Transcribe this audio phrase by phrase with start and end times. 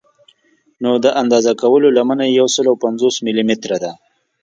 [0.83, 3.91] نو د اندازه کولو لمنه یې یو سل او پنځوس ملي متره ده.